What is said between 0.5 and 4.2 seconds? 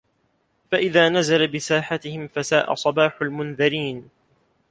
فَإِذا نَزَلَ بِساحَتِهِم فَساءَ صَباحُ المُنذَرينَ